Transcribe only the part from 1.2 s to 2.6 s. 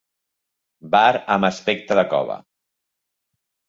amb aspecte de cova.